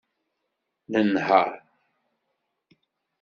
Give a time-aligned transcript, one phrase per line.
[0.91, 1.49] Nenheṛ.